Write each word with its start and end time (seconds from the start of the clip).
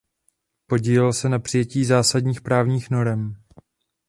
Podílel 0.67 1.13
se 1.13 1.29
na 1.29 1.39
přijetí 1.39 1.85
zásadních 1.85 2.41
právních 2.41 2.89
norem. 2.89 3.35